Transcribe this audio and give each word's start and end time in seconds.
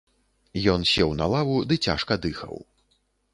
Ён 0.73 0.85
сеў 0.91 1.11
на 1.19 1.27
лаву 1.33 1.59
ды 1.73 1.79
цяжка 1.87 2.19
дыхаў. 2.25 2.55